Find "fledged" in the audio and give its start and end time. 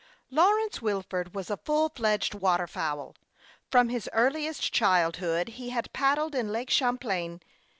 1.89-2.33